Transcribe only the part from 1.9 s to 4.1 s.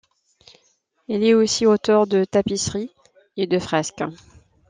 de tapisseries et de fresques.